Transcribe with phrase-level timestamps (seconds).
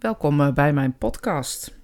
[0.00, 1.78] welkom eh, bij mijn podcast.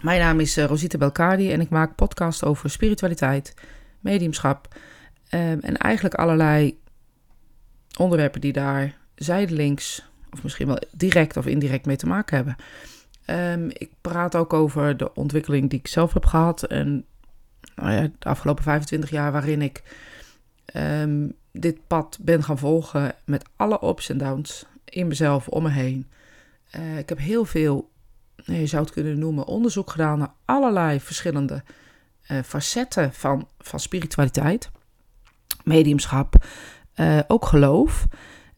[0.00, 3.54] Mijn naam is eh, Rosita Belkadi en ik maak podcast over spiritualiteit,
[4.00, 4.68] mediumschap
[5.28, 6.80] ehm, en eigenlijk allerlei
[7.98, 12.56] onderwerpen die daar zijdelings of misschien wel direct of indirect mee te maken hebben.
[13.24, 17.04] Ehm, ik praat ook over de ontwikkeling die ik zelf heb gehad en
[17.74, 19.82] nou ja, de afgelopen 25 jaar waarin ik
[20.64, 25.70] ehm, dit pad ben gaan volgen met alle ups en downs in mezelf, om me
[25.70, 26.06] heen.
[26.76, 27.90] Uh, ik heb heel veel,
[28.36, 31.62] je zou het kunnen noemen, onderzoek gedaan naar allerlei verschillende
[32.30, 34.70] uh, facetten van, van spiritualiteit,
[35.64, 36.44] mediumschap,
[37.26, 38.06] ook geloof.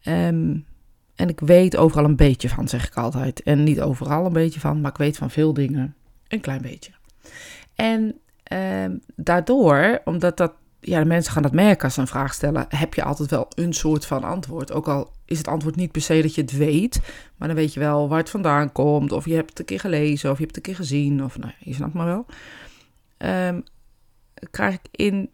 [0.05, 0.67] Um,
[1.15, 3.43] en ik weet overal een beetje van, zeg ik altijd.
[3.43, 5.95] En niet overal een beetje van, maar ik weet van veel dingen
[6.29, 6.93] een klein beetje.
[7.75, 8.19] En
[8.53, 10.53] um, daardoor, omdat dat
[10.85, 13.49] ja, de mensen gaan dat merken als ze een vraag stellen, heb je altijd wel
[13.55, 14.73] een soort van antwoord.
[14.73, 17.01] Ook al is het antwoord niet per se dat je het weet,
[17.37, 19.81] maar dan weet je wel waar het vandaan komt, of je hebt het een keer
[19.81, 22.27] gelezen, of je hebt het een keer gezien, of nou, je snapt maar wel.
[23.49, 23.65] Um,
[24.51, 25.31] krijg ik in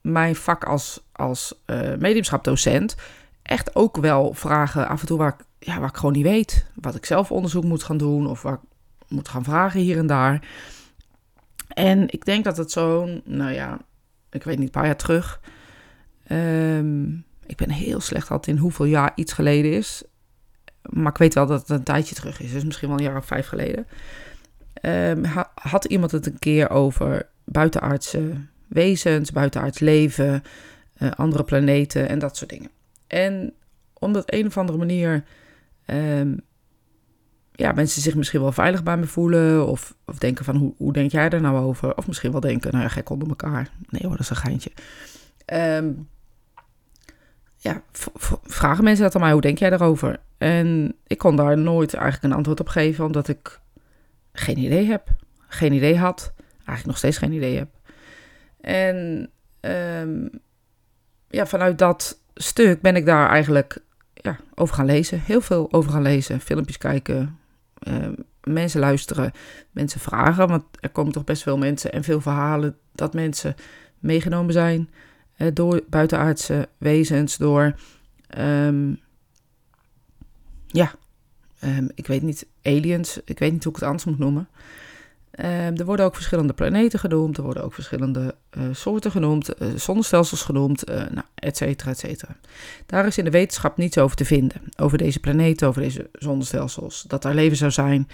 [0.00, 2.96] mijn vak als, als uh, mediumschapdocent
[3.42, 6.66] echt ook wel vragen af en toe waar ik, ja, waar ik gewoon niet weet.
[6.74, 8.60] Wat ik zelf onderzoek moet gaan doen, of waar ik
[9.08, 10.48] moet gaan vragen hier en daar.
[11.68, 13.78] En ik denk dat het zo'n, nou ja,
[14.30, 15.40] ik weet niet, een paar jaar terug.
[16.32, 20.02] Um, ik ben heel slecht altijd in hoeveel jaar iets geleden is.
[20.82, 22.52] Maar ik weet wel dat het een tijdje terug is.
[22.52, 23.86] Dus misschien wel een jaar of vijf geleden.
[24.82, 28.32] Um, had iemand het een keer over buitenaardse
[28.68, 30.42] wezens, buitenaards leven,
[30.98, 32.70] uh, andere planeten en dat soort dingen.
[33.06, 33.52] En
[33.92, 35.24] op dat een of andere manier
[35.86, 36.40] um,
[37.60, 39.66] ja, mensen zich misschien wel veilig bij me voelen.
[39.66, 41.96] Of, of denken van, hoe, hoe denk jij er nou over?
[41.96, 43.70] Of misschien wel denken, nou ja, gek onder elkaar.
[43.88, 44.70] Nee hoor, dat is een geintje.
[45.76, 46.08] Um,
[47.56, 47.82] ja,
[48.42, 50.20] vragen mensen dat aan mij, hoe denk jij daarover?
[50.38, 53.60] En ik kon daar nooit eigenlijk een antwoord op geven, omdat ik
[54.32, 55.08] geen idee heb.
[55.48, 56.32] Geen idee had.
[56.54, 57.68] Eigenlijk nog steeds geen idee heb.
[58.60, 59.30] En
[59.60, 60.30] um,
[61.28, 63.78] ja, vanuit dat stuk ben ik daar eigenlijk
[64.14, 65.20] ja, over gaan lezen.
[65.20, 66.40] Heel veel over gaan lezen.
[66.40, 67.38] Filmpjes kijken,
[67.88, 68.08] uh,
[68.44, 69.32] mensen luisteren,
[69.70, 70.48] mensen vragen.
[70.48, 73.54] Want er komen toch best veel mensen en veel verhalen dat mensen
[73.98, 74.90] meegenomen zijn
[75.36, 77.74] uh, door buitenaardse wezens, door.
[78.38, 79.00] Um,
[80.66, 80.94] ja,
[81.64, 84.48] um, ik weet niet, aliens, ik weet niet hoe ik het anders moet noemen.
[85.38, 89.68] Um, er worden ook verschillende planeten genoemd, er worden ook verschillende uh, soorten genoemd, uh,
[89.76, 92.36] zonnestelsels genoemd, uh, nou, et cetera, et cetera.
[92.86, 97.02] Daar is in de wetenschap niets over te vinden, over deze planeten, over deze zonnestelsels,
[97.02, 98.08] dat er leven zou zijn,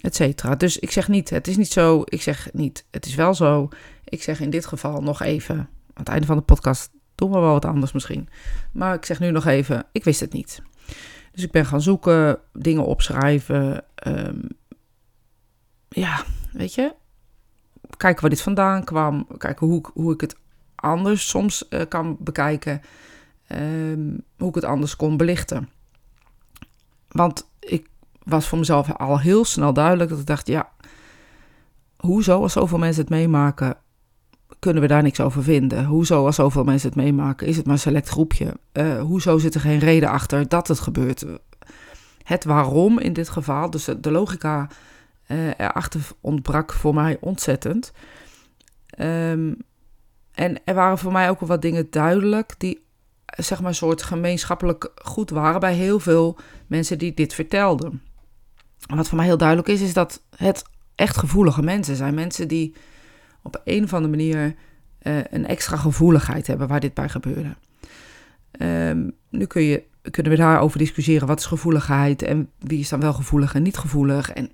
[0.00, 0.54] et cetera.
[0.54, 3.68] Dus ik zeg niet, het is niet zo, ik zeg niet, het is wel zo.
[4.04, 7.38] Ik zeg in dit geval nog even, aan het einde van de podcast doen we
[7.38, 8.28] wel wat anders misschien.
[8.72, 10.62] Maar ik zeg nu nog even, ik wist het niet.
[11.32, 14.48] Dus ik ben gaan zoeken, dingen opschrijven, um,
[15.88, 16.24] ja,
[16.58, 16.94] weet je,
[17.96, 20.36] kijken waar dit vandaan kwam, kijken hoe, hoe ik het
[20.74, 22.80] anders soms uh, kan bekijken,
[23.48, 25.68] um, hoe ik het anders kon belichten.
[27.08, 27.88] Want ik
[28.22, 30.70] was voor mezelf al heel snel duidelijk dat ik dacht, ja,
[31.96, 33.76] hoezo als zoveel mensen het meemaken,
[34.58, 35.84] kunnen we daar niks over vinden?
[35.84, 38.54] Hoezo als zoveel mensen het meemaken, is het maar een select groepje?
[38.72, 41.24] Uh, hoezo zit er geen reden achter dat het gebeurt?
[42.22, 44.68] Het waarom in dit geval, dus de logica
[45.28, 47.92] uh, erachter ontbrak voor mij ontzettend.
[48.98, 49.56] Um,
[50.32, 52.86] en er waren voor mij ook wel wat dingen duidelijk die
[53.36, 58.02] zeg maar een soort gemeenschappelijk goed waren bij heel veel mensen die dit vertelden.
[58.94, 62.14] wat voor mij heel duidelijk is, is dat het echt gevoelige mensen zijn.
[62.14, 62.74] Mensen die
[63.42, 64.54] op een of andere manier
[65.02, 67.56] uh, een extra gevoeligheid hebben waar dit bij gebeurde.
[68.60, 71.26] Um, nu kun je, kunnen we daarover discussiëren.
[71.26, 74.30] Wat is gevoeligheid en wie is dan wel gevoelig en niet gevoelig?
[74.30, 74.50] En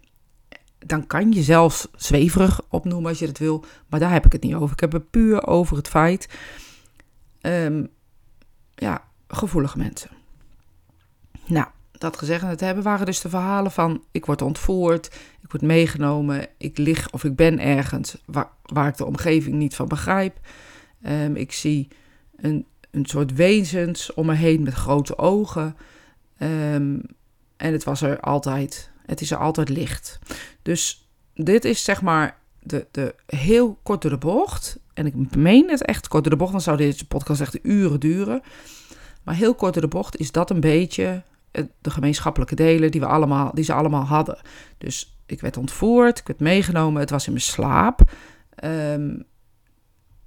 [0.86, 3.64] dan kan je zelfs zweverig opnoemen als je dat wil.
[3.88, 4.72] Maar daar heb ik het niet over.
[4.72, 6.28] Ik heb het puur over het feit.
[7.40, 7.88] Um,
[8.74, 10.10] ja, gevoelige mensen.
[11.46, 14.02] Nou, dat gezegd en het hebben waren dus de verhalen van...
[14.10, 15.06] ik word ontvoerd,
[15.40, 18.22] ik word meegenomen, ik lig of ik ben ergens...
[18.25, 20.38] waar, waar ik de omgeving niet van begrijp.
[21.06, 21.88] Um, ik zie
[22.37, 25.76] een, een soort wezens om me heen met grote ogen.
[26.38, 27.02] Um,
[27.56, 30.18] en het was er altijd het is er altijd licht.
[30.62, 34.78] Dus dit is zeg maar de, de heel kort door de bocht.
[34.94, 38.00] En ik meen het echt kort door de bocht, dan zou deze podcast echt uren
[38.00, 38.42] duren.
[39.22, 41.22] Maar heel kort door de bocht is dat een beetje
[41.80, 44.38] de gemeenschappelijke delen die, we allemaal, die ze allemaal hadden.
[44.78, 48.00] Dus ik werd ontvoerd, ik werd meegenomen, het was in mijn slaap.
[48.64, 49.24] Um,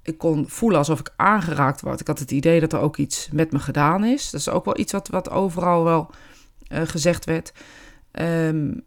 [0.02, 2.00] ik kon voelen alsof ik aangeraakt word.
[2.00, 4.30] Ik had het idee dat er ook iets met me gedaan is.
[4.30, 6.10] Dat is ook wel iets wat, wat overal wel
[6.68, 7.52] uh, gezegd werd.
[8.12, 8.84] Um,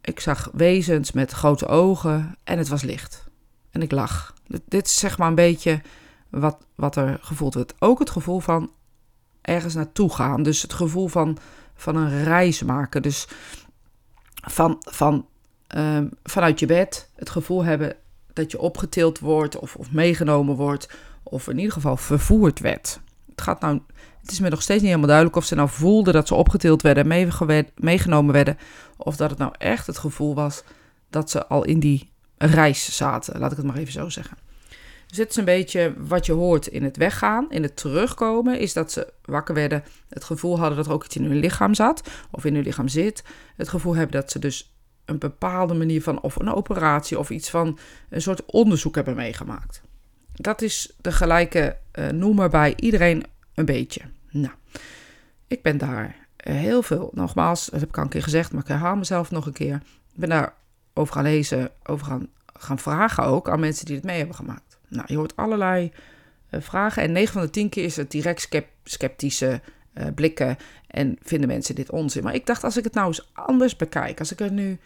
[0.00, 3.24] Ik zag wezens met grote ogen en het was licht.
[3.70, 4.34] En ik lag.
[4.64, 5.80] Dit is zeg maar een beetje
[6.28, 7.74] wat, wat er gevoeld wordt.
[7.78, 8.70] Ook het gevoel van
[9.40, 10.42] ergens naartoe gaan.
[10.42, 11.38] Dus het gevoel van,
[11.74, 13.02] van een reis maken.
[13.02, 13.28] Dus
[14.34, 15.26] van, van,
[15.76, 17.96] um, vanuit je bed het gevoel hebben
[18.32, 20.88] dat je opgetild wordt of, of meegenomen wordt.
[21.22, 23.00] Of in ieder geval vervoerd werd.
[23.30, 23.80] Het gaat nou
[24.24, 26.82] het is me nog steeds niet helemaal duidelijk of ze nou voelden dat ze opgetild
[26.82, 28.58] werden en meegenomen werden.
[28.96, 30.62] Of dat het nou echt het gevoel was
[31.10, 33.38] dat ze al in die reis zaten.
[33.38, 34.36] Laat ik het maar even zo zeggen.
[35.06, 38.72] Dus het is een beetje wat je hoort in het weggaan, in het terugkomen, is
[38.72, 42.08] dat ze wakker werden, het gevoel hadden dat er ook iets in hun lichaam zat,
[42.30, 43.24] of in hun lichaam zit.
[43.56, 44.74] Het gevoel hebben dat ze dus
[45.04, 47.78] een bepaalde manier van, of een operatie, of iets van
[48.10, 49.82] een soort onderzoek hebben meegemaakt.
[50.32, 53.24] Dat is de gelijke uh, noemer bij iedereen
[53.54, 54.00] een beetje.
[54.30, 54.54] Nou,
[55.46, 58.62] ik ben daar eh, heel veel, nogmaals, dat heb ik al een keer gezegd, maar
[58.62, 59.74] ik herhaal mezelf nog een keer.
[60.12, 60.54] Ik ben daar
[60.94, 64.78] over gaan lezen, over gaan, gaan vragen ook aan mensen die het mee hebben gemaakt.
[64.88, 65.92] Nou, je hoort allerlei
[66.50, 68.48] uh, vragen en 9 van de 10 keer is het direct
[68.84, 69.60] sceptische
[69.94, 70.56] uh, blikken
[70.86, 72.22] en vinden mensen dit onzin.
[72.22, 74.78] Maar ik dacht, als ik het nou eens anders bekijk, als ik er nu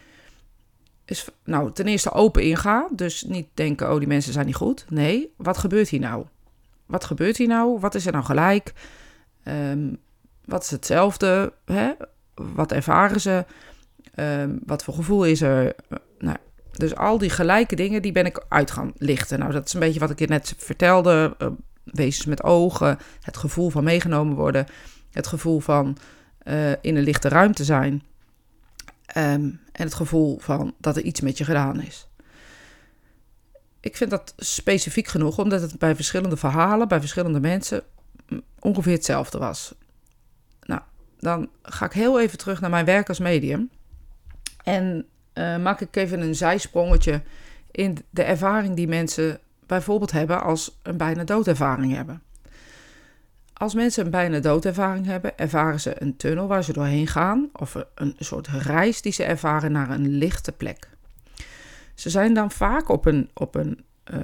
[1.05, 4.85] is, nou, ten eerste open inga, dus niet denken, oh, die mensen zijn niet goed.
[4.89, 6.25] Nee, wat gebeurt hier nou?
[6.89, 7.79] Wat gebeurt hier nou?
[7.79, 8.73] Wat is er nou gelijk?
[9.43, 9.97] Um,
[10.45, 11.53] wat is hetzelfde?
[11.65, 11.91] Hè?
[12.33, 13.45] Wat ervaren ze?
[14.15, 15.75] Um, wat voor gevoel is er?
[16.19, 16.37] Nou,
[16.71, 19.39] dus al die gelijke dingen, die ben ik uit gaan lichten.
[19.39, 21.35] Nou, dat is een beetje wat ik je net vertelde.
[21.41, 21.47] Uh,
[21.83, 24.65] wezens met ogen, het gevoel van meegenomen worden,
[25.11, 25.97] het gevoel van
[26.43, 28.03] uh, in een lichte ruimte zijn.
[29.05, 32.08] En het gevoel van dat er iets met je gedaan is.
[33.79, 37.83] Ik vind dat specifiek genoeg, omdat het bij verschillende verhalen, bij verschillende mensen
[38.59, 39.75] ongeveer hetzelfde was.
[40.61, 40.81] Nou,
[41.19, 43.69] dan ga ik heel even terug naar mijn werk als medium.
[44.63, 47.21] En uh, maak ik even een zijsprongetje
[47.71, 52.21] in de ervaring die mensen bijvoorbeeld hebben als een bijna doodervaring hebben.
[53.53, 57.75] Als mensen een bijna doodervaring hebben, ervaren ze een tunnel waar ze doorheen gaan, of
[57.95, 60.89] een soort reis die ze ervaren naar een lichte plek.
[61.99, 64.19] Ze zijn dan vaak op een, op een, uh,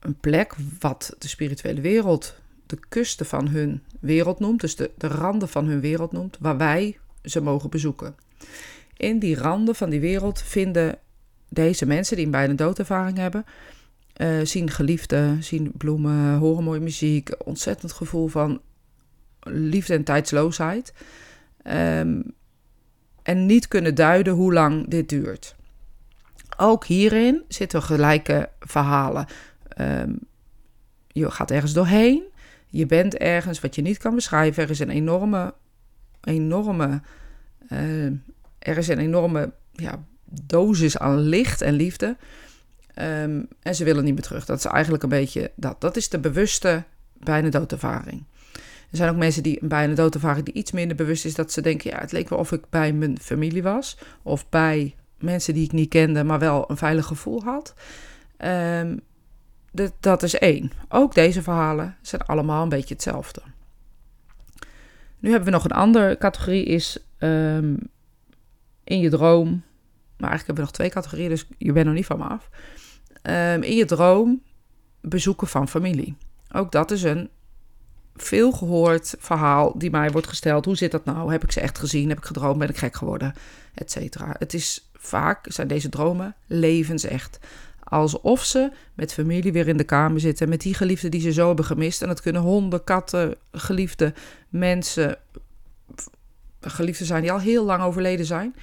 [0.00, 5.06] een plek wat de spirituele wereld de kusten van hun wereld noemt, dus de, de
[5.06, 8.14] randen van hun wereld noemt, waar wij ze mogen bezoeken.
[8.96, 10.98] In die randen van die wereld vinden
[11.48, 13.44] deze mensen die een bijna doodervaring hebben,
[14.16, 18.60] uh, zien geliefden, zien bloemen, horen mooie muziek, ontzettend gevoel van
[19.40, 20.92] liefde en tijdsloosheid.
[21.66, 22.34] Um,
[23.22, 25.56] en niet kunnen duiden hoe lang dit duurt.
[26.64, 29.26] Ook hierin zitten gelijke verhalen.
[29.78, 30.18] Um,
[31.08, 32.22] je gaat ergens doorheen.
[32.68, 34.62] Je bent ergens wat je niet kan beschrijven.
[34.62, 35.54] Er is een enorme,
[36.20, 37.00] enorme,
[37.72, 38.04] uh,
[38.58, 42.16] er is een enorme ja, dosis aan licht en liefde.
[42.98, 44.44] Um, en ze willen niet meer terug.
[44.44, 45.80] Dat is eigenlijk een beetje dat.
[45.80, 48.24] Dat is de bewuste bijna doodervaring.
[48.90, 51.34] Er zijn ook mensen die een bijna doodervaring die iets minder bewust is.
[51.34, 53.98] Dat ze denken, ja, het leek wel of ik bij mijn familie was.
[54.22, 57.74] Of bij mensen die ik niet kende, maar wel een veilig gevoel had.
[59.70, 60.72] De, dat is één.
[60.88, 63.42] Ook deze verhalen zijn allemaal een beetje hetzelfde.
[65.18, 67.78] Nu hebben we nog een andere categorie, is um,
[68.84, 69.48] in je droom.
[70.16, 72.48] Maar eigenlijk hebben we nog twee categorieën, dus je bent nog niet van me af.
[73.22, 74.42] Um, in je droom
[75.00, 76.16] bezoeken van familie.
[76.52, 77.28] Ook dat is een
[78.16, 80.64] veel gehoord verhaal die mij wordt gesteld.
[80.64, 81.32] Hoe zit dat nou?
[81.32, 82.08] Heb ik ze echt gezien?
[82.08, 82.58] Heb ik gedroomd?
[82.58, 83.34] Ben ik gek geworden?
[83.74, 84.34] Etcetera.
[84.38, 87.38] Het is vaak, zijn deze dromen levensecht.
[87.84, 90.48] Alsof ze met familie weer in de kamer zitten.
[90.48, 92.02] Met die geliefden die ze zo hebben gemist.
[92.02, 94.14] En dat kunnen honden, katten, geliefde
[94.48, 95.18] mensen.
[96.60, 98.54] Geliefden zijn die al heel lang overleden zijn.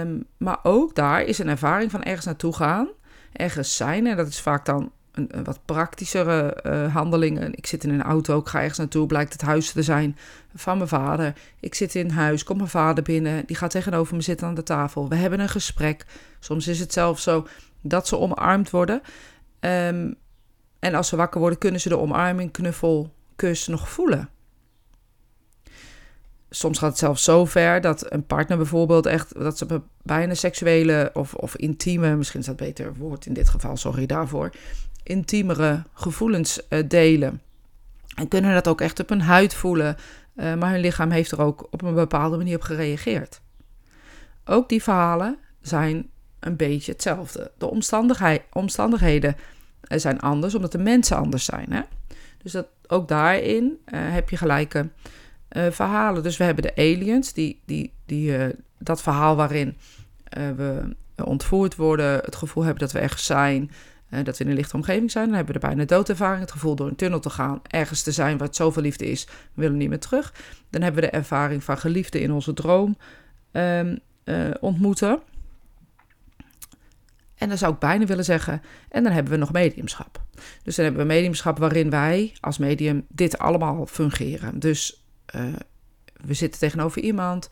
[0.00, 2.88] Um, maar ook daar is een ervaring van ergens naartoe gaan.
[3.32, 4.06] Ergens zijn.
[4.06, 7.54] En dat is vaak dan een, wat praktischere uh, handelingen.
[7.54, 10.16] Ik zit in een auto, ik ga ergens naartoe, blijkt het huis te zijn
[10.54, 11.34] van mijn vader.
[11.60, 14.62] Ik zit in huis, komt mijn vader binnen, die gaat tegenover me zitten aan de
[14.62, 15.08] tafel.
[15.08, 16.06] We hebben een gesprek.
[16.40, 17.46] Soms is het zelfs zo
[17.80, 19.02] dat ze omarmd worden.
[19.60, 20.14] Um,
[20.78, 24.28] en als ze wakker worden, kunnen ze de omarming, knuffel, kus nog voelen.
[26.50, 31.10] Soms gaat het zelfs zo ver dat een partner bijvoorbeeld echt, dat ze bijna seksuele
[31.12, 34.50] of, of intieme, misschien is dat beter woord in dit geval, sorry daarvoor,
[35.04, 37.42] intiemere gevoelens uh, delen.
[38.14, 39.96] En kunnen dat ook echt op hun huid voelen,
[40.34, 43.40] uh, maar hun lichaam heeft er ook op een bepaalde manier op gereageerd.
[44.44, 46.08] Ook die verhalen zijn
[46.40, 47.50] een beetje hetzelfde.
[47.58, 47.70] De
[48.52, 49.36] omstandigheden
[49.80, 51.72] eh, zijn anders, omdat de mensen anders zijn.
[51.72, 51.80] Hè?
[52.42, 54.88] Dus dat, ook daarin heb je gelijke
[55.70, 56.22] verhalen.
[56.22, 58.36] Dus we hebben de aliens, die, die, die,
[58.78, 59.76] dat verhaal waarin
[60.56, 60.94] we
[61.24, 63.70] ontvoerd worden, het gevoel hebben dat we ergens zijn,
[64.22, 65.26] dat we in een lichte omgeving zijn.
[65.26, 68.12] Dan hebben we de bijna doodervaring, het gevoel door een tunnel te gaan, ergens te
[68.12, 70.34] zijn waar het zoveel liefde is, we willen niet meer terug.
[70.70, 72.96] Dan hebben we de ervaring van geliefde in onze droom
[73.52, 73.98] um,
[74.60, 75.20] ontmoeten.
[77.34, 80.22] En dan zou ik bijna willen zeggen, en dan hebben we nog mediumschap.
[80.62, 84.58] Dus dan hebben we mediumschap waarin wij als medium dit allemaal fungeren.
[84.58, 85.04] Dus
[85.34, 85.42] uh,
[86.24, 87.48] we zitten tegenover iemand,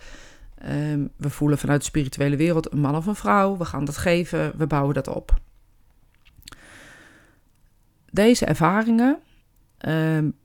[0.69, 3.97] um, we voelen vanuit de spirituele wereld een man of een vrouw, we gaan dat
[3.97, 5.41] geven, we bouwen dat op.
[8.15, 9.19] Deze ervaringen,
[9.89, 10.39] um,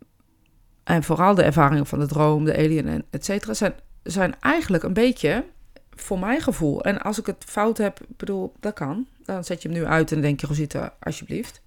[0.84, 4.84] en vooral de ervaringen van de droom, de alien en et cetera, zijn, zijn eigenlijk
[4.84, 5.46] een beetje
[5.90, 6.84] voor mijn gevoel.
[6.84, 9.08] En als ik het fout heb, bedoel, dat kan.
[9.26, 11.62] Dan zet je hem nu uit en dan denk je, Rosita, alsjeblieft.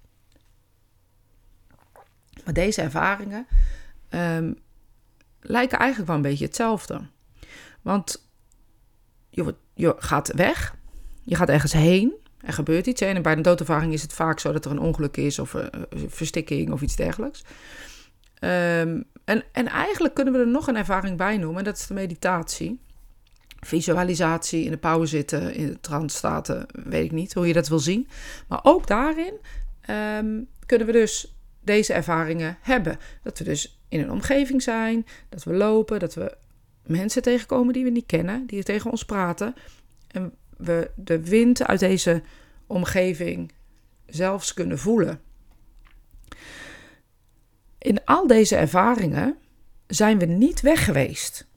[2.45, 3.47] Maar deze ervaringen
[4.09, 4.59] um,
[5.41, 7.01] lijken eigenlijk wel een beetje hetzelfde.
[7.81, 8.29] Want
[9.29, 10.75] je, je gaat weg,
[11.23, 13.01] je gaat ergens heen, er gebeurt iets.
[13.01, 16.09] En bij een doodervaring is het vaak zo dat er een ongeluk is of een
[16.09, 17.43] verstikking of iets dergelijks.
[18.43, 21.87] Um, en, en eigenlijk kunnen we er nog een ervaring bij noemen, en dat is
[21.87, 22.79] de meditatie.
[23.59, 27.67] Visualisatie, in de pauze zitten, in de trance staten, weet ik niet hoe je dat
[27.67, 28.07] wil zien.
[28.47, 29.33] Maar ook daarin
[29.89, 32.99] um, kunnen we dus deze ervaringen hebben.
[33.23, 36.37] Dat we dus in een omgeving zijn, dat we lopen, dat we
[36.85, 39.55] mensen tegenkomen die we niet kennen, die tegen ons praten.
[40.07, 42.21] En we de wind uit deze
[42.67, 43.51] omgeving
[44.05, 45.19] zelfs kunnen voelen.
[47.77, 49.35] In al deze ervaringen
[49.87, 51.47] zijn we niet weg geweest.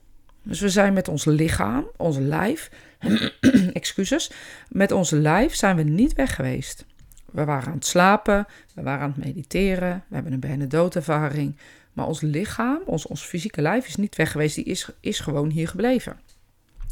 [0.43, 2.71] Dus we zijn met ons lichaam, ons lijf,
[3.73, 4.31] excuses,
[4.69, 6.85] met ons lijf zijn we niet weg geweest.
[7.31, 11.57] We waren aan het slapen, we waren aan het mediteren, we hebben een bijna doodervaring.
[11.93, 15.51] Maar ons lichaam, ons, ons fysieke lijf is niet weg geweest, die is, is gewoon
[15.51, 16.21] hier gebleven.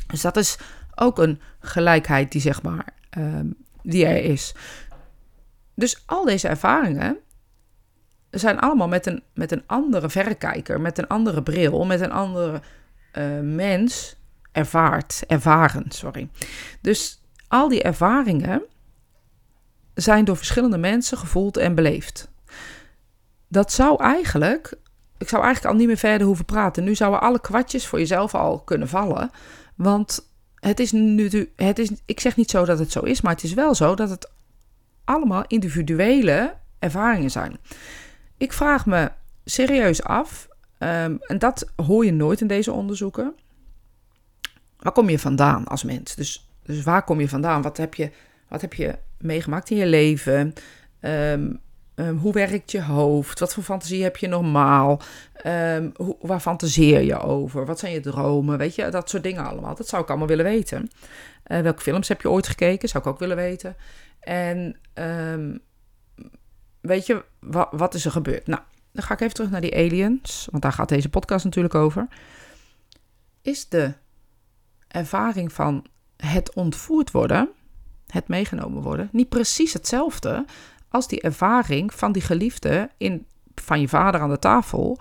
[0.07, 0.59] Dus dat is
[0.94, 3.40] ook een gelijkheid die zeg maar, uh,
[3.82, 4.54] die er is.
[5.75, 7.18] Dus al deze ervaringen
[8.30, 12.61] zijn allemaal met een, met een andere verrekijker, met een andere bril, met een andere
[13.18, 14.16] uh, mens
[14.52, 16.30] ervaart, ervaren, sorry.
[16.80, 18.62] Dus al die ervaringen
[19.94, 22.30] zijn door verschillende mensen gevoeld en beleefd.
[23.49, 24.75] Dat zou eigenlijk,
[25.18, 26.84] ik zou eigenlijk al niet meer verder hoeven praten.
[26.84, 29.30] Nu zouden alle kwartjes voor jezelf al kunnen vallen.
[29.75, 30.31] Want
[30.69, 33.42] het is nu, het is, ik zeg niet zo dat het zo is, maar het
[33.42, 34.31] is wel zo dat het
[35.04, 37.57] allemaal individuele ervaringen zijn.
[38.37, 39.11] Ik vraag me
[39.45, 43.35] serieus af, um, en dat hoor je nooit in deze onderzoeken.
[44.78, 46.14] Waar kom je vandaan als mens?
[46.14, 47.62] Dus, dus waar kom je vandaan?
[47.62, 48.11] Wat heb je,
[48.49, 50.52] wat heb je meegemaakt in je leven?
[51.00, 51.61] Um,
[52.06, 53.38] um, hoe werkt je hoofd?
[53.38, 55.00] Wat voor fantasie heb je normaal?
[55.97, 57.66] Hoe, waar fantaseer je over?
[57.66, 58.59] Wat zijn je dromen?
[58.59, 59.75] Weet je, dat soort dingen allemaal.
[59.75, 60.90] Dat zou ik allemaal willen weten.
[61.47, 62.88] Uh, welke films heb je ooit gekeken?
[62.88, 63.76] Zou ik ook willen weten.
[64.21, 64.76] En
[66.80, 67.25] weet je,
[67.71, 68.47] wat is er gebeurd?
[68.47, 71.75] Nou, dan ga ik even terug naar die aliens, want daar gaat deze podcast natuurlijk
[71.75, 72.09] over.
[73.42, 73.92] Is de
[74.88, 77.49] ervaring van het ontvoerd worden,
[78.06, 80.44] het meegenomen worden, niet precies hetzelfde
[80.92, 84.99] als die ervaring van die geliefde in, van je vader aan de tafel,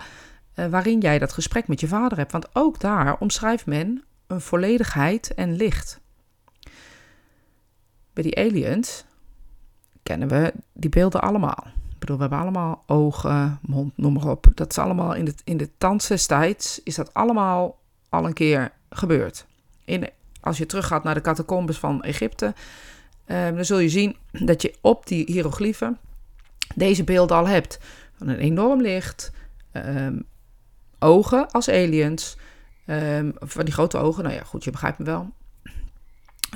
[0.54, 2.32] uh, waarin jij dat gesprek met je vader hebt?
[2.32, 6.00] Want ook daar omschrijft men een volledigheid en licht.
[8.12, 9.04] Bij die aliens
[10.02, 11.66] kennen we die beelden allemaal
[12.02, 14.46] bedoel, we hebben allemaal ogen, mond, noem maar op.
[14.54, 15.70] Dat is allemaal in de, in de
[16.08, 19.46] destijds, is dat allemaal al een keer gebeurd.
[19.84, 20.08] In,
[20.40, 22.54] als je teruggaat naar de catacombes van Egypte,
[23.24, 25.98] eh, dan zul je zien dat je op die hieroglyphen
[26.74, 27.78] deze beelden al hebt.
[28.18, 29.32] Van een enorm licht,
[29.72, 30.18] ehm,
[30.98, 32.36] ogen als aliens,
[32.86, 35.32] ehm, van die grote ogen, nou ja, goed, je begrijpt me wel.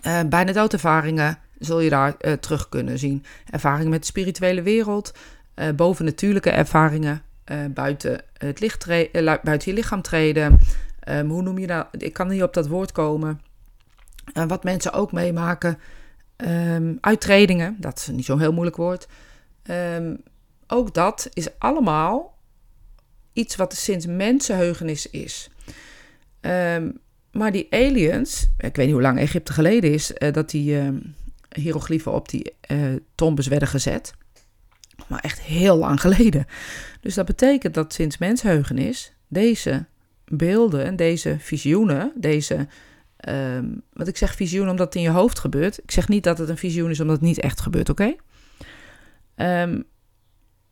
[0.06, 3.24] Uh, bijna doodervaringen zul je daar uh, terug kunnen zien.
[3.50, 5.12] Ervaringen met de spirituele wereld,
[5.54, 8.86] uh, bovennatuurlijke ervaringen uh, buiten, het licht
[9.22, 10.58] buiten je lichaam treden.
[11.06, 11.86] Hoe noem je dat?
[11.90, 13.40] Ik kan niet op dat woord komen.
[14.32, 15.78] wat mensen ook meemaken.
[16.36, 19.08] Um, uittredingen, dat is niet zo'n heel moeilijk woord.
[19.70, 20.22] Um,
[20.66, 22.38] ook dat is allemaal
[23.32, 25.50] iets wat sinds mensenheugenis is.
[27.32, 30.80] maar die aliens, ik weet niet hoe lang Egypte geleden is dat die
[31.48, 32.52] hieroglyphen op die
[33.14, 34.14] tombes werden gezet
[35.06, 36.46] maar echt heel lang geleden.
[37.00, 39.86] Dus dat betekent dat sinds mensheugenis deze
[40.24, 42.66] beelden en deze visioenen, deze.
[43.28, 45.78] Um, wat ik zeg visioen omdat het in je hoofd gebeurt.
[45.82, 48.14] Ik zeg niet dat het een visioen is omdat het niet echt gebeurt, oké?
[49.36, 49.84] Um,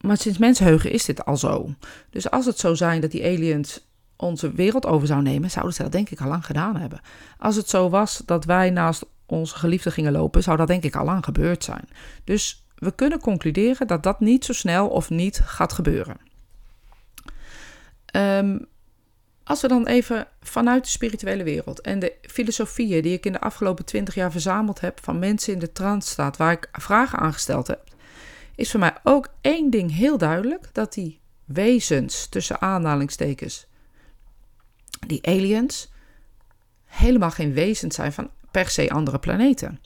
[0.00, 1.74] maar sinds mensheugen is dit al zo.
[2.10, 5.82] Dus als het zou zijn dat die aliens onze wereld over zou nemen, zouden ze
[5.82, 7.00] dat denk ik al lang gedaan hebben.
[7.38, 10.96] Als het zo was dat wij naast onze geliefden gingen lopen, zou dat denk ik
[10.96, 11.88] al lang gebeurd zijn.
[12.24, 16.16] Dus we kunnen concluderen dat dat niet zo snel of niet gaat gebeuren.
[18.06, 18.58] Ehm,
[19.44, 23.40] als we dan even vanuit de spirituele wereld en de filosofieën die ik in de
[23.40, 27.66] afgelopen twintig jaar verzameld heb van mensen in de trance-staat waar ik vragen aan gesteld
[27.66, 27.82] heb,
[28.54, 33.66] is voor mij ook één ding heel duidelijk: dat die wezens, tussen aanhalingstekens,
[35.06, 35.92] die aliens,
[36.84, 39.80] helemaal geen wezens zijn van per se andere planeten.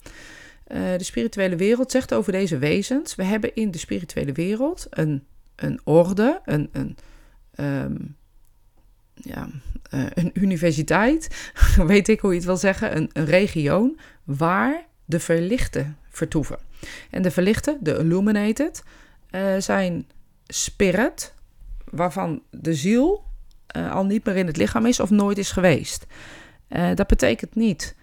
[0.68, 5.26] Uh, de spirituele wereld zegt over deze wezens: we hebben in de spirituele wereld een,
[5.56, 6.96] een orde, een, een,
[7.56, 8.16] um,
[9.22, 9.48] ja,
[9.94, 11.50] uh, een universiteit,
[11.86, 13.94] weet ik hoe je het wil zeggen, een, een regio
[14.24, 16.58] waar de verlichten vertoeven.
[17.10, 18.82] En de verlichten, de illuminated,
[19.30, 20.06] uh, zijn
[20.46, 21.34] spirit,
[21.90, 23.24] waarvan de ziel
[23.76, 26.06] uh, al niet meer in het lichaam is of nooit is geweest.
[26.94, 27.94] Dat betekent niet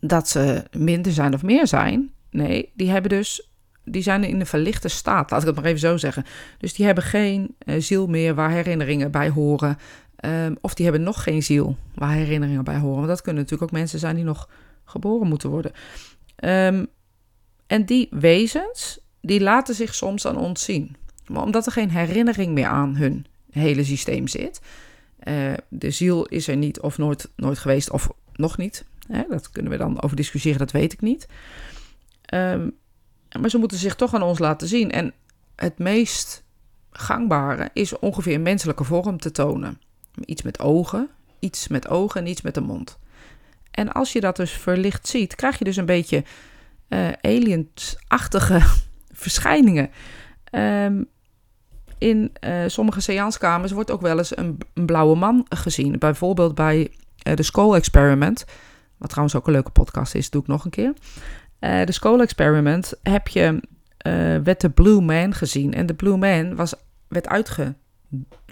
[0.00, 2.12] dat ze minder zijn of meer zijn.
[2.30, 3.50] Nee, die hebben dus.
[3.88, 6.24] Die zijn in een verlichte staat, laat ik het maar even zo zeggen.
[6.58, 9.78] Dus die hebben geen uh, ziel meer waar herinneringen bij horen.
[10.20, 12.96] Um, of die hebben nog geen ziel waar herinneringen bij horen.
[12.96, 14.48] Want dat kunnen natuurlijk ook mensen zijn die nog
[14.84, 15.72] geboren moeten worden.
[16.44, 16.86] Um,
[17.66, 20.96] en die wezens, die laten zich soms aan ons zien.
[21.26, 24.60] Maar omdat er geen herinnering meer aan hun hele systeem zit.
[25.24, 28.84] Uh, de ziel is er niet of nooit, nooit geweest of nog niet.
[29.08, 31.28] Hè, dat kunnen we dan over discussiëren, dat weet ik niet.
[32.34, 32.76] Um,
[33.40, 34.90] maar ze moeten zich toch aan ons laten zien.
[34.90, 35.12] En
[35.56, 36.44] het meest
[36.90, 39.80] gangbare is ongeveer een menselijke vorm te tonen.
[40.24, 42.98] Iets met ogen, iets met ogen en iets met de mond.
[43.70, 46.24] En als je dat dus verlicht ziet, krijg je dus een beetje
[46.88, 48.60] uh, aliensachtige
[49.24, 49.90] verschijningen.
[50.52, 51.08] Um,
[51.98, 55.98] in uh, sommige seanskamers wordt ook wel eens een, blauwe man gezien.
[55.98, 56.90] Bijvoorbeeld bij
[57.26, 58.44] uh, de Skull Experiment,
[58.96, 60.92] wat trouwens ook een leuke podcast is, doe ik nog een keer.
[61.66, 63.60] Uh, de Skull Experiment heb je,
[64.42, 65.74] werd de Blue Man gezien.
[65.74, 66.74] En de Blue Man was,
[67.08, 67.74] werd uitge,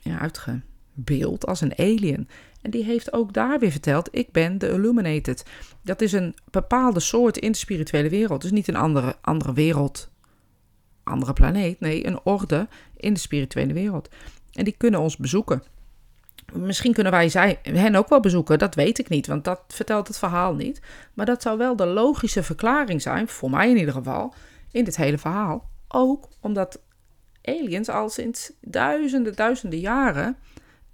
[0.02, 2.28] ja, uitgebeeld als een alien.
[2.62, 5.44] En die heeft ook daar weer verteld: Ik ben de Illuminated.
[5.82, 8.42] Dat is een bepaalde soort in de spirituele wereld.
[8.42, 10.12] Dus niet een andere, andere wereld
[11.04, 11.80] andere planeet.
[11.80, 14.08] Nee, een orde in de spirituele wereld.
[14.52, 15.62] En die kunnen ons bezoeken.
[16.52, 20.08] Misschien kunnen wij zij, hen ook wel bezoeken, dat weet ik niet, want dat vertelt
[20.08, 20.80] het verhaal niet.
[21.14, 24.34] Maar dat zou wel de logische verklaring zijn, voor mij in ieder geval,
[24.70, 25.70] in dit hele verhaal.
[25.88, 26.80] Ook omdat
[27.42, 30.36] aliens al sinds duizenden, duizenden jaren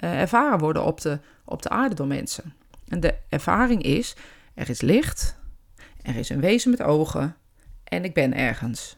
[0.05, 2.55] uh, ervaren worden op de, op de aarde door mensen.
[2.89, 4.17] En de ervaring is,
[4.55, 5.39] er is licht,
[6.03, 7.37] er is een wezen met ogen
[7.85, 8.97] en ik ben ergens.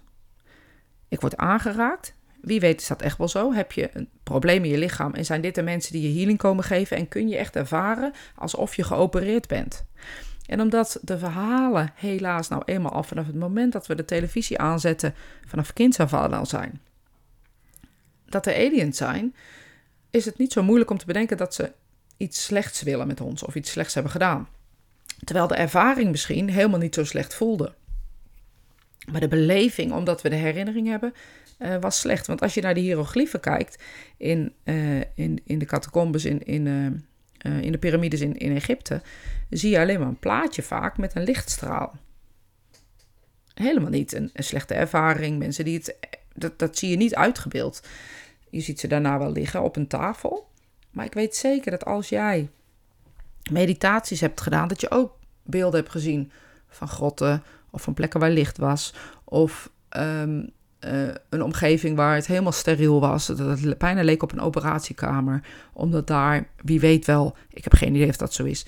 [1.09, 2.15] Ik word aangeraakt.
[2.42, 3.52] Wie weet is dat echt wel zo?
[3.52, 6.38] Heb je een probleem in je lichaam en zijn dit de mensen die je healing
[6.38, 9.85] komen geven en kun je echt ervaren alsof je geopereerd bent?
[10.46, 14.59] En omdat de verhalen helaas nou eenmaal al vanaf het moment dat we de televisie
[14.59, 15.14] aanzetten
[15.46, 16.81] vanaf kinds af al zijn,
[18.26, 19.35] dat er aliens zijn,
[20.11, 21.72] is het niet zo moeilijk om te bedenken dat ze
[22.16, 24.48] iets slechts willen met ons of iets slechts hebben gedaan.
[25.24, 27.74] Terwijl de ervaring misschien helemaal niet zo slecht voelde.
[29.11, 31.14] Maar de beleving, omdat we de herinnering hebben,
[31.59, 32.27] uh, was slecht.
[32.27, 33.83] Want als je naar de hieroglyphen kijkt
[34.17, 39.03] in, uh, in, in de catacombes, in, in, uh, in de piramides in, in Egypte,
[39.51, 41.93] zie je alleen maar een plaatje vaak met een lichtstraal.
[43.55, 45.38] Helemaal niet een, slechte ervaring.
[45.38, 45.97] Mensen die het.
[46.35, 47.83] Dat, dat zie je niet uitgebeeld.
[48.51, 50.51] Je ziet ze daarna wel liggen op een tafel.
[50.91, 52.51] Maar ik weet zeker dat als jij
[53.51, 56.33] meditaties hebt gedaan, dat je ook beelden hebt gezien
[56.69, 58.95] van grotten of van plekken waar licht was.
[59.25, 60.53] Of um,
[60.87, 63.27] uh, een omgeving waar het helemaal steriel was.
[63.27, 65.40] Dat het bijna leek op een operatiekamer.
[65.73, 68.66] Omdat daar, wie weet wel, ik heb geen idee of dat zo is.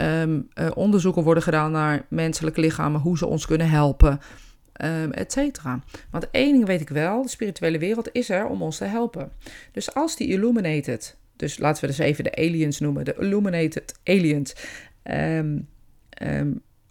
[0.00, 4.20] Um, uh, onderzoeken worden gedaan naar menselijke lichamen, hoe ze ons kunnen helpen,
[4.82, 5.82] um, et cetera.
[6.10, 9.32] Want één ding weet ik wel: de spirituele wereld is er om ons te helpen.
[9.72, 14.54] Dus als die illuminated, dus laten we dus even de aliens noemen, de illuminated aliens.
[15.02, 15.68] Um,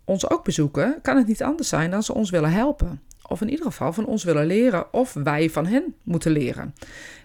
[0.05, 3.01] ons ook bezoeken, kan het niet anders zijn dan ze ons willen helpen.
[3.27, 6.73] Of in ieder geval van ons willen leren of wij van hen moeten leren.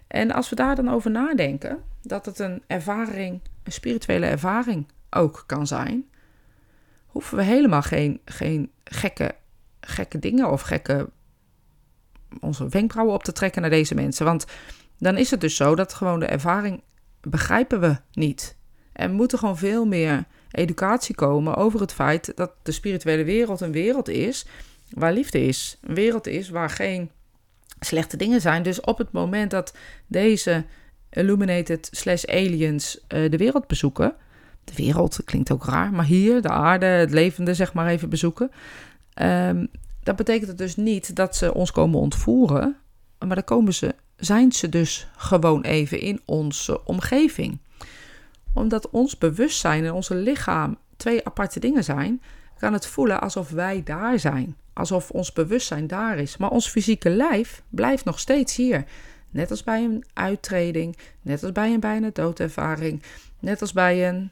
[0.07, 5.45] En als we daar dan over nadenken, dat het een ervaring, een spirituele ervaring ook
[5.47, 6.05] kan zijn,
[7.07, 9.35] hoeven we helemaal geen, geen gekke,
[9.81, 11.09] gekke dingen of gekke
[12.41, 14.25] onze wenkbrauwen op te trekken naar deze mensen.
[14.25, 14.47] Want
[14.99, 16.83] dan is het dus zo dat gewoon de ervaring
[17.21, 18.57] begrijpen we niet.
[18.93, 23.73] En moeten gewoon veel meer educatie komen over het feit dat de spirituele wereld een
[23.73, 24.47] wereld is
[24.91, 25.79] waar liefde is.
[25.81, 27.11] Een wereld is waar geen
[27.81, 28.63] slechte dingen zijn.
[28.63, 29.75] Dus op het moment dat
[30.07, 30.65] deze
[31.11, 34.15] illuminated slash aliens uh, de wereld bezoeken,
[34.65, 38.51] de wereld, klinkt ook raar, maar hier, de aarde, het levende, zeg maar even bezoeken.
[39.23, 39.69] Um,
[40.03, 42.77] dat betekent het dus niet dat ze ons komen ontvoeren,
[43.19, 47.59] maar dan komen ze, zijn ze dus gewoon even in onze omgeving.
[48.55, 52.23] Omdat ons bewustzijn en onze lichaam twee aparte dingen zijn,
[52.59, 54.57] kan het voelen alsof wij daar zijn.
[54.81, 56.37] Alsof ons bewustzijn daar is.
[56.37, 58.85] Maar ons fysieke lijf blijft nog steeds hier.
[59.31, 63.03] Net als bij een uittreding, net als bij een bijna doodervaring,
[63.39, 64.31] net als bij een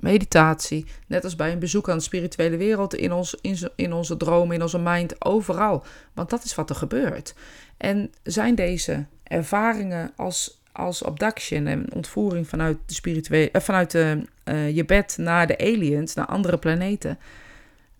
[0.00, 4.16] meditatie, net als bij een bezoek aan de spirituele wereld, in, ons, in, in onze
[4.16, 5.84] droom, in onze mind, overal.
[6.12, 7.34] Want dat is wat er gebeurt.
[7.76, 14.22] En zijn deze ervaringen als, als abduction en ontvoering vanuit, de spirituele, eh, vanuit de,
[14.44, 17.18] uh, je bed naar de aliens, naar andere planeten,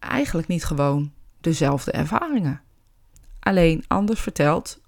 [0.02, 2.60] eigenlijk niet gewoon dezelfde ervaringen?
[3.40, 4.80] Alleen anders verteld,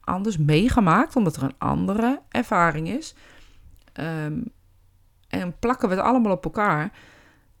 [0.00, 3.14] anders meegemaakt, omdat er een andere ervaring is.
[4.00, 4.44] Um,
[5.28, 6.92] en plakken we het allemaal op elkaar.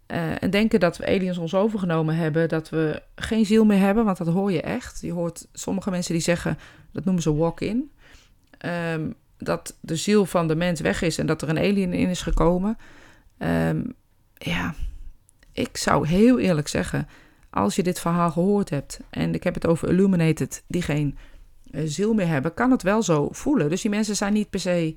[0.06, 4.04] Uh, en denken dat we aliens ons overgenomen hebben, dat we geen ziel meer hebben,
[4.04, 5.00] want dat hoor je echt.
[5.00, 6.58] Je hoort sommige mensen die zeggen,
[6.92, 7.90] dat noemen ze walk-in,
[8.94, 12.08] um, dat de ziel van de mens weg is en dat er een alien in
[12.08, 12.78] is gekomen.
[13.38, 13.94] Um,
[14.34, 14.74] ja,
[15.52, 17.08] ik zou heel eerlijk zeggen,
[17.50, 21.16] als je dit verhaal gehoord hebt, en ik heb het over Illuminated, die geen
[21.70, 23.68] uh, ziel meer hebben, kan het wel zo voelen.
[23.68, 24.96] Dus die mensen zijn niet per se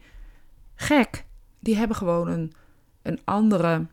[0.75, 1.25] gek.
[1.59, 2.53] Die hebben gewoon een
[3.05, 3.85] een andere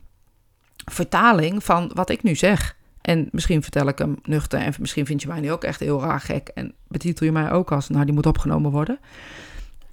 [0.91, 2.77] vertaling van wat ik nu zeg.
[3.01, 6.01] En misschien vertel ik hem nuchter en misschien vind je mij nu ook echt heel
[6.01, 8.99] raar gek en betitel je mij ook als, nou, die moet opgenomen worden.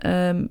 [0.06, 0.48] Um,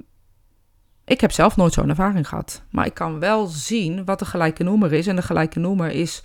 [1.09, 4.63] ik heb zelf nooit zo'n ervaring gehad, maar ik kan wel zien wat de gelijke
[4.63, 5.07] noemer is.
[5.07, 6.23] En de gelijke noemer is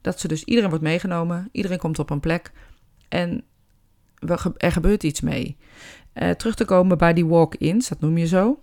[0.00, 2.52] dat ze dus iedereen wordt meegenomen, iedereen komt op een plek
[3.08, 3.44] en
[4.56, 5.56] er gebeurt iets mee.
[6.14, 8.60] Uh, terug te komen bij die walk-ins, dat noem je zo.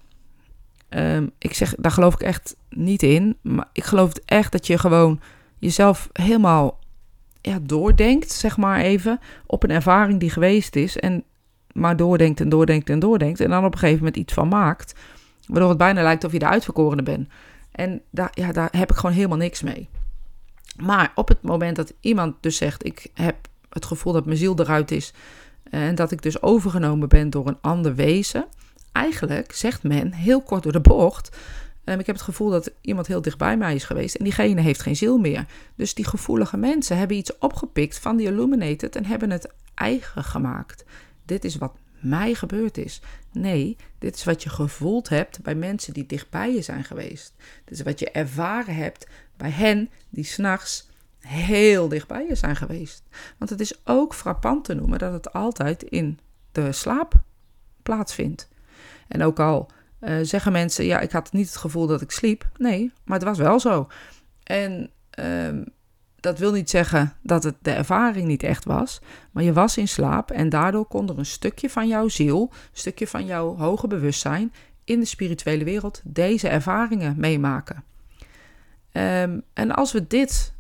[0.89, 3.37] Um, ik zeg, daar geloof ik echt niet in.
[3.41, 5.19] Maar ik geloof echt dat je gewoon
[5.57, 6.79] jezelf helemaal
[7.41, 10.97] ja, doordenkt, zeg maar even, op een ervaring die geweest is.
[10.97, 11.23] En
[11.73, 13.39] maar doordenkt en doordenkt en doordenkt.
[13.39, 14.99] En dan op een gegeven moment iets van maakt.
[15.47, 17.29] Waardoor het bijna lijkt of je de uitverkorene bent.
[17.71, 19.89] En daar, ja, daar heb ik gewoon helemaal niks mee.
[20.77, 23.35] Maar op het moment dat iemand dus zegt: Ik heb
[23.69, 25.13] het gevoel dat mijn ziel eruit is.
[25.63, 28.45] En dat ik dus overgenomen ben door een ander wezen
[28.97, 31.37] eigenlijk zegt men heel kort door de bocht.
[31.85, 34.61] Um, ik heb het gevoel dat iemand heel dicht bij mij is geweest en diegene
[34.61, 35.45] heeft geen ziel meer.
[35.75, 40.85] Dus die gevoelige mensen hebben iets opgepikt van die Illuminated en hebben het eigen gemaakt.
[41.25, 43.01] Dit is wat mij gebeurd is.
[43.39, 47.33] Nee, dit is wat je gevoeld hebt bij mensen die dichtbij je zijn geweest.
[47.65, 53.03] Dit is wat je ervaren hebt bij hen die s'nachts heel dichtbij je zijn geweest.
[53.37, 56.19] Want het is ook frappant te noemen dat het altijd in
[56.51, 57.13] de slaap
[57.83, 58.47] plaatsvindt.
[59.07, 59.71] En ook al
[60.01, 62.49] uh, zeggen mensen, ja, ik had niet het gevoel dat ik sliep.
[62.57, 63.87] Nee, maar het was wel zo.
[64.43, 65.65] En um,
[66.19, 69.01] dat wil niet zeggen dat het de ervaring niet echt was,
[69.31, 72.57] maar je was in slaap en daardoor kon er een stukje van jouw ziel, een
[72.71, 74.53] stukje van jouw hoge bewustzijn
[74.83, 77.83] in de spirituele wereld deze ervaringen meemaken.
[78.91, 80.53] Um, en als we dit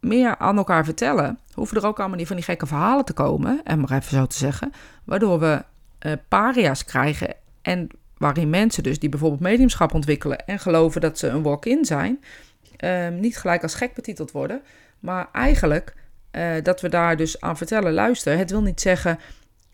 [0.00, 3.60] meer aan elkaar vertellen, hoeven er ook allemaal niet van die gekke verhalen te komen,
[3.64, 4.72] en maar even zo te zeggen,
[5.04, 5.64] waardoor we
[6.06, 7.34] uh, paria's krijgen.
[7.62, 12.20] En waarin mensen dus die bijvoorbeeld mediumschap ontwikkelen en geloven dat ze een walk-in zijn,
[12.84, 14.62] uh, niet gelijk als gek betiteld worden.
[14.98, 15.94] Maar eigenlijk
[16.32, 19.18] uh, dat we daar dus aan vertellen, luister, het wil niet zeggen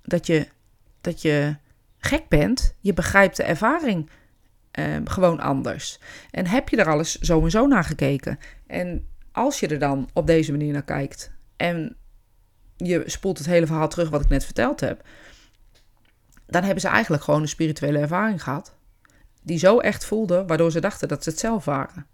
[0.02, 0.48] dat je,
[1.00, 1.56] dat je
[1.98, 2.74] gek bent.
[2.80, 4.10] Je begrijpt de ervaring
[4.70, 5.98] ehm, gewoon anders.
[6.30, 8.38] En heb je er alles zo en zo naar gekeken?
[8.66, 11.96] En als je er dan op deze manier naar kijkt en
[12.76, 15.02] je spoelt het hele verhaal terug wat ik net verteld heb,
[16.46, 18.74] dan hebben ze eigenlijk gewoon een spirituele ervaring gehad.
[19.42, 22.06] Die zo echt voelde, waardoor ze dachten dat ze het zelf waren.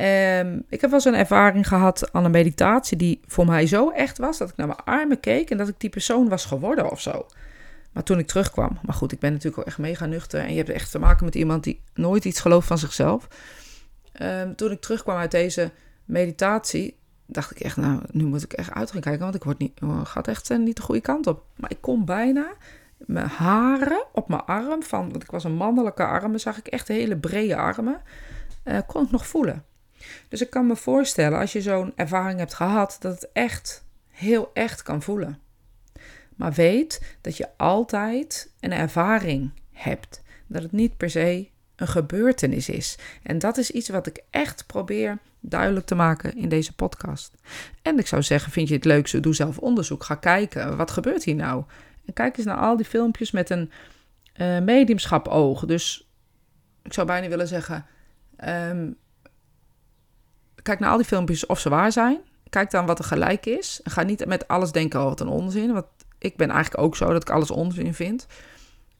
[0.00, 4.18] Um, ik heb wel een ervaring gehad aan een meditatie die voor mij zo echt
[4.18, 7.00] was dat ik naar mijn armen keek en dat ik die persoon was geworden of
[7.00, 7.26] zo.
[7.92, 10.56] Maar toen ik terugkwam, maar goed, ik ben natuurlijk ook echt mega nuchter en je
[10.56, 13.28] hebt echt te maken met iemand die nooit iets gelooft van zichzelf.
[14.22, 15.70] Um, toen ik terugkwam uit deze
[16.04, 19.58] meditatie, dacht ik echt, nou, nu moet ik echt uit gaan kijken, want ik word
[19.58, 21.44] niet, gaat echt uh, niet de goede kant op.
[21.56, 22.46] Maar ik kon bijna
[22.98, 26.88] mijn haren op mijn arm, van, want ik was een mannelijke arm, zag ik echt
[26.88, 28.00] hele brede armen,
[28.64, 29.64] uh, kon ik nog voelen.
[30.28, 34.50] Dus ik kan me voorstellen, als je zo'n ervaring hebt gehad, dat het echt heel
[34.54, 35.38] echt kan voelen.
[36.36, 40.22] Maar weet dat je altijd een ervaring hebt.
[40.46, 42.98] Dat het niet per se een gebeurtenis is.
[43.22, 47.34] En dat is iets wat ik echt probeer duidelijk te maken in deze podcast.
[47.82, 50.04] En ik zou zeggen, vind je het leuk, doe zelf onderzoek.
[50.04, 51.64] Ga kijken, wat gebeurt hier nou?
[52.06, 53.70] En kijk eens naar al die filmpjes met een
[54.36, 55.64] uh, mediumschap oog.
[55.64, 56.08] Dus
[56.82, 57.86] ik zou bijna willen zeggen,
[58.36, 58.90] Ehm,
[60.66, 62.18] kijk naar al die filmpjes of ze waar zijn.
[62.50, 63.80] Kijk dan wat er gelijk is.
[63.84, 65.72] ga niet met alles denken, oh wat een onzin.
[65.72, 65.86] Want
[66.18, 68.26] ik ben eigenlijk ook zo dat ik alles onzin vind.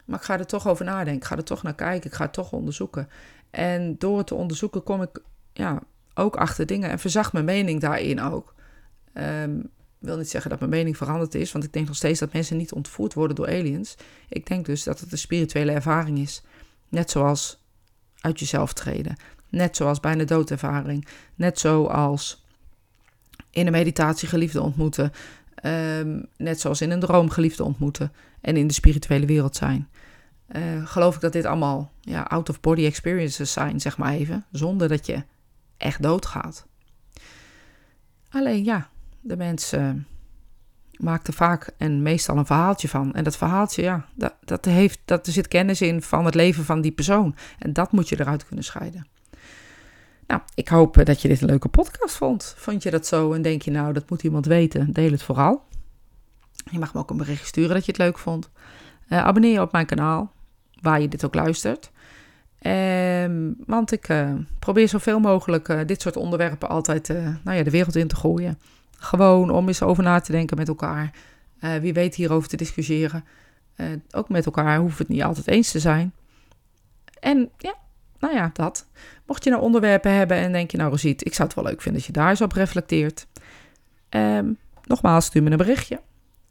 [0.05, 1.15] Maar ik ga er toch over nadenken.
[1.15, 2.11] Ik ga er toch naar kijken.
[2.11, 3.09] Ik ga het toch onderzoeken.
[3.51, 5.21] En door het te onderzoeken kom ik
[5.53, 5.83] ja,
[6.15, 8.55] ook achter dingen en verzacht mijn mening daarin ook.
[9.15, 12.33] Um, wil niet zeggen dat mijn mening veranderd is, want ik denk nog steeds dat
[12.33, 13.97] mensen niet ontvoerd worden door aliens.
[14.29, 16.43] Ik denk dus dat het een spirituele ervaring is.
[16.89, 17.63] Net zoals
[18.21, 19.17] uit jezelf treden.
[19.57, 21.07] Net zoals bij een doodervaring.
[21.35, 22.45] Net zoals
[23.51, 25.13] in een meditatie geliefde ontmoeten.
[25.55, 28.13] Ehm, net zoals in een droom geliefde ontmoeten.
[28.41, 29.89] En in de spirituele wereld zijn.
[30.57, 34.45] Uh, geloof ik dat dit allemaal ja, out-of-body experiences zijn, zeg maar even.
[34.51, 35.23] Zonder dat je
[35.77, 36.67] echt doodgaat.
[38.29, 38.89] Alleen ja,
[39.21, 40.07] de mensen
[40.97, 43.15] maakt er vaak en meestal een verhaaltje van.
[43.15, 46.65] En dat verhaaltje, ja, dat, dat, heeft, dat er zit kennis in van het leven
[46.65, 47.35] van die persoon.
[47.59, 49.07] En dat moet je eruit kunnen scheiden.
[50.27, 52.55] Nou, ik hoop dat je dit een leuke podcast vond.
[52.57, 54.93] Vond je dat zo en denk je nou, dat moet iemand weten?
[54.93, 55.65] Deel het vooral.
[56.71, 58.51] Je mag me ook een bericht sturen dat je het leuk vond.
[59.09, 60.33] Uh, abonneer je op mijn kanaal,
[60.81, 61.91] waar je dit ook luistert.
[62.61, 67.09] Um, want ik uh, probeer zoveel mogelijk dit soort onderwerpen altijd
[67.45, 68.59] nou ja, de wereld in te gooien.
[68.99, 71.11] Gewoon om eens over na te denken met elkaar.
[71.81, 73.25] Wie weet hierover te discussiëren.
[74.11, 76.13] Ook met elkaar hoeft het niet altijd eens te zijn.
[77.21, 77.75] En ja,
[78.19, 78.87] nou ja, dat.
[79.27, 81.83] Mocht je nou onderwerpen hebben en denk je, nou Rosiet, ik zou het wel leuk
[81.83, 83.27] vinden dat je daar eens op reflecteert.
[84.11, 86.01] Um, nogmaals, stuur me een berichtje.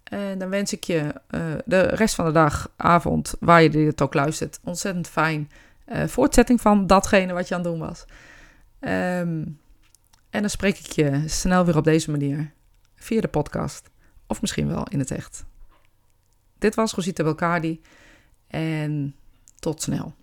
[0.04, 4.01] En dan wens ik je uh, de rest van de dag, avond, waar je dit
[4.01, 5.49] ook luistert, ontzettend fijn
[6.06, 8.06] voortzetting van datgene wat je aan het doen was.
[8.80, 9.60] Um,
[10.30, 12.51] en dan spreek ik je snel weer op deze manier.
[12.95, 13.89] Via de podcast.
[14.28, 15.45] Of misschien wel in het echt.
[16.58, 17.82] Dit was Rosita Belkadi.
[18.47, 19.15] En
[19.60, 20.13] tot snel.